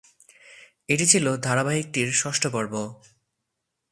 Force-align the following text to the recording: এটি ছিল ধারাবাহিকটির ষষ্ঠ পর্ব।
এটি 0.89 1.05
ছিল 1.07 1.25
ধারাবাহিকটির 1.37 2.09
ষষ্ঠ 2.13 2.43
পর্ব। 2.47 2.73